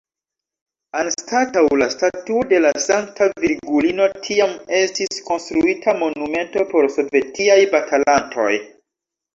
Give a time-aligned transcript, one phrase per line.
[1.01, 8.53] Anstataŭ la statuo de la sankta Virgulino tiam estis konstruita monumento por sovetiaj batalantoj.